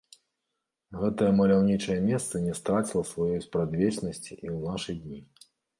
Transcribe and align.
Гэтае 1.01 1.27
маляўнічае 1.41 1.99
месца 2.09 2.43
не 2.49 2.57
страціла 2.63 3.03
сваёй 3.13 3.39
спрадвечнасці 3.47 4.35
і 4.45 4.59
ў 4.59 4.71
нашы 4.71 4.91
дні. 5.07 5.27